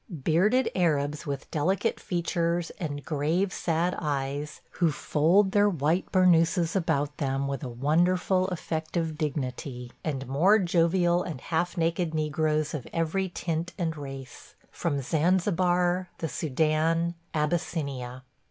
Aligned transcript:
–Bearded 0.25 0.71
Arabs 0.73 1.27
with 1.27 1.51
delicate 1.51 1.99
features 1.99 2.71
and 2.79 3.05
grave, 3.05 3.53
sad 3.53 3.93
eyes, 3.99 4.61
who 4.71 4.89
fold 4.91 5.51
their 5.51 5.69
white 5.69 6.11
bornouses 6.11 6.75
about 6.75 7.17
them 7.17 7.47
with 7.47 7.63
a 7.63 7.69
wonderful 7.69 8.47
effect 8.47 8.97
of 8.97 9.15
dignity; 9.15 9.91
and 10.03 10.25
more 10.27 10.57
jovial 10.57 11.21
and 11.21 11.39
half 11.39 11.77
naked 11.77 12.15
negroes 12.15 12.73
of 12.73 12.87
every 12.91 13.29
tint 13.29 13.73
and 13.77 13.95
race– 13.95 14.55
from 14.71 15.03
Zanzibar, 15.03 16.09
the 16.17 16.27
Soudan, 16.27 17.13
Abyssinia. 17.35 18.23